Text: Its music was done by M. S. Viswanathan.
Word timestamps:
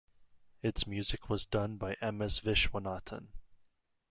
Its 0.63 0.87
music 0.87 1.29
was 1.29 1.45
done 1.45 1.75
by 1.77 1.93
M. 2.01 2.23
S. 2.23 2.39
Viswanathan. 2.39 3.27